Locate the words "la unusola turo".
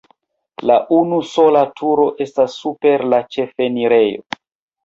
0.69-2.07